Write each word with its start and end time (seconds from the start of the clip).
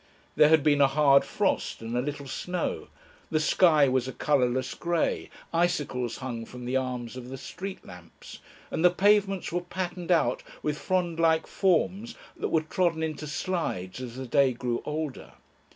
There 0.35 0.49
had 0.49 0.63
been 0.63 0.81
a 0.81 0.87
hard 0.87 1.23
frost 1.23 1.79
and 1.79 1.95
a 1.95 2.01
little 2.01 2.27
snow, 2.27 2.87
the 3.29 3.39
sky 3.39 3.87
was 3.87 4.07
a 4.07 4.11
colourless 4.11 4.73
grey, 4.73 5.29
icicles 5.53 6.17
hung 6.17 6.43
from 6.43 6.65
the 6.65 6.75
arms 6.75 7.15
of 7.15 7.29
the 7.29 7.37
street 7.37 7.85
lamps, 7.85 8.39
and 8.71 8.83
the 8.83 8.89
pavements 8.89 9.51
were 9.51 9.61
patterned 9.61 10.11
out 10.11 10.41
with 10.63 10.79
frond 10.79 11.19
like 11.19 11.45
forms 11.45 12.15
that 12.35 12.49
were 12.49 12.61
trodden 12.63 13.03
into 13.03 13.27
slides 13.27 14.01
as 14.01 14.15
the 14.15 14.25
day 14.25 14.53
grew 14.53 14.81
older. 14.87 15.33